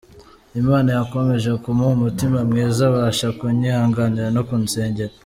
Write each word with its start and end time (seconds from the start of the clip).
Imana 0.61 0.89
yakomeje 0.97 1.49
kumuha 1.63 1.91
umutima 1.97 2.37
mwiza 2.49 2.81
abasha 2.89 3.27
kunyihanganira 3.37 4.27
no 4.35 4.41
kunsengera. 4.47 5.13